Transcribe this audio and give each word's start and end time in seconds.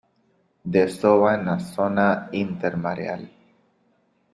Desova 0.77 1.27
en 1.41 1.45
la 1.51 1.55
zona 1.67 2.07
intermareal. 2.43 3.31